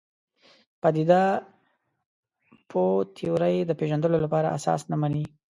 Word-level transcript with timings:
پدیده 0.81 1.23
پوه 2.69 2.93
تیورۍ 3.15 3.57
د 3.65 3.71
پېژندلو 3.79 4.17
لپاره 4.25 4.47
اساس 4.57 4.81
نه 4.91 4.95
مني. 5.01 5.25